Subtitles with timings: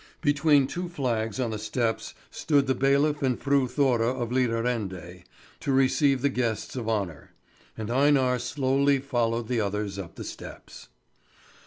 [0.21, 5.25] Between two flags on the steps stood the bailiff and Fru Thora of Lidarende
[5.59, 7.33] to receive the guests of honour;
[7.77, 10.87] and Einar slowly followed the others up the steps.